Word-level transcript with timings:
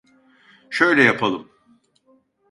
Şöyle 0.69 1.03
yapalım… 1.03 1.49